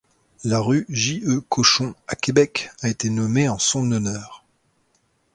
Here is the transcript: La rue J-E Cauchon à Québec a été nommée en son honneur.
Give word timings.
La 0.43 0.59
rue 0.59 0.87
J-E 0.89 1.41
Cauchon 1.41 1.93
à 2.07 2.15
Québec 2.15 2.71
a 2.81 2.89
été 2.89 3.11
nommée 3.11 3.47
en 3.49 3.59
son 3.59 3.91
honneur. 3.91 4.43